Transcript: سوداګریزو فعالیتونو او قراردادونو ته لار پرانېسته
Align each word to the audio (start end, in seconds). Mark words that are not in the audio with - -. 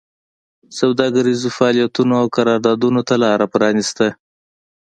سوداګریزو 0.79 1.49
فعالیتونو 1.57 2.13
او 2.21 2.25
قراردادونو 2.37 3.01
ته 3.07 3.15
لار 3.23 3.41
پرانېسته 3.53 4.07